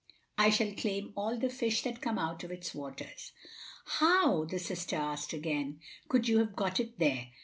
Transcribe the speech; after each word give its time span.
I 0.35 0.49
shall 0.49 0.71
claim 0.71 1.13
all 1.15 1.37
the 1.37 1.47
fish 1.51 1.83
that 1.83 2.01
come 2.01 2.17
out 2.17 2.43
of 2.43 2.49
its 2.51 2.73
waters." 2.73 3.33
"How," 3.85 4.45
the 4.45 4.57
sister 4.57 4.95
asked 4.95 5.31
again, 5.31 5.79
"could 6.07 6.27
you 6.27 6.39
have 6.39 6.55
got 6.55 6.79
it 6.79 6.97
there?" 6.97 7.27